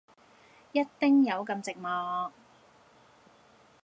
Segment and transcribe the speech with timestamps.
[0.71, 2.31] 一丁友咁寂寞